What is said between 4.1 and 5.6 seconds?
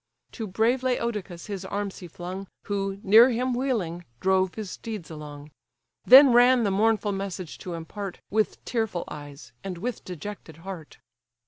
drove his steeds along;